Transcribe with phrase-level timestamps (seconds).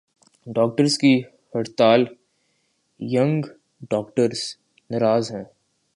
[0.47, 1.13] Doctors کی
[1.53, 2.03] ہڑتال
[2.99, 3.45] "young
[3.89, 4.39] doctors
[4.89, 5.43] "ناراض ہیں۔